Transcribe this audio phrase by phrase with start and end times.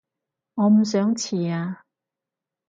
[0.55, 1.83] 我唔想遲啊